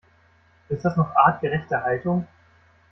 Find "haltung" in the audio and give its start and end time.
1.83-2.25